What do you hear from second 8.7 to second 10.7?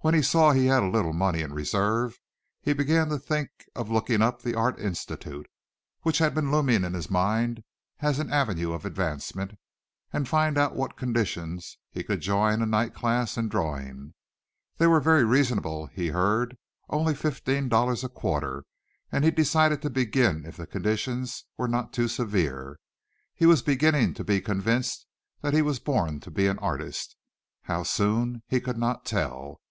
of advancement, and find